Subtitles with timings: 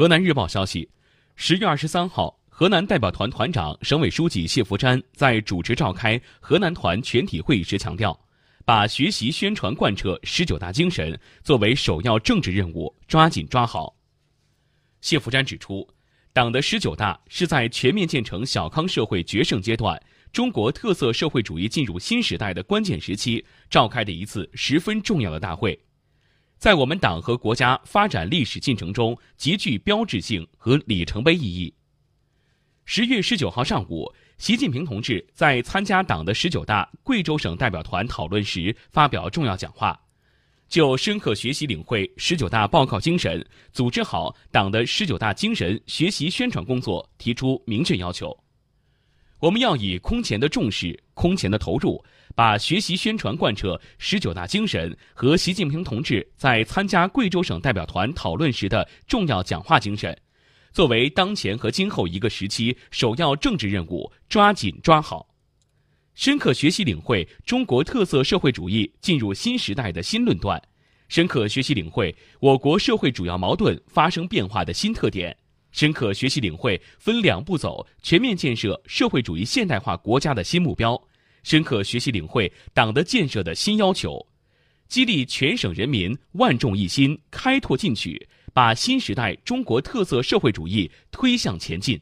[0.00, 0.88] 河南日报消息，
[1.36, 8.18] 十月二十三号，河南代表团团长、省委书记谢伏瞻在主持召开河南团全体会议时强调，
[8.64, 13.94] 把学习宣传贯彻十九大精神作为首要政治任务，抓紧抓好。
[15.02, 15.86] 谢伏瞻指出，
[16.32, 25.78] 党的十九大是在全面建成小康社会决胜阶段、中国特色社会主义进入新时代的关键时期召开的一次十分重要的大会。
[26.60, 31.72] 在我们党和国家发展历史进程中极具标志性和里程碑意义。
[32.84, 39.98] 十月十九号上午，习近平同志在参加党的十九大贵州省代表团讨论时发表重要讲话，
[40.68, 43.42] 就深刻学习领会十九大报告精神，
[43.72, 48.38] 组织好党的十九大精神学习宣传工作提出明确要求。
[49.40, 52.02] 我们要以空前的重视、空前的投入。
[52.36, 60.16] 把学习宣传贯彻十九大精神和习近平同志在参加贵州省代表团讨论时的重要讲话精神，
[60.72, 65.26] 作为当前和今后一个时期首要政治任务，抓紧抓好，
[66.14, 70.62] 深刻学习领会中国特色社会主义进入新时代的新论断，
[71.08, 75.36] 深刻学习领会我国社会主要矛盾发生变化的新特点，
[75.72, 81.00] 深刻学习领会分两步走全面建设社会主义现代化国家的新目标。
[81.42, 84.26] 深刻学习领会党的建设的新要求，
[84.88, 91.98] 激励全省人民万众一心、开拓进取，把新时代中国特色社会主义推向前进。